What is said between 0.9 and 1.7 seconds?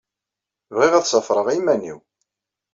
ad ṣafreɣ i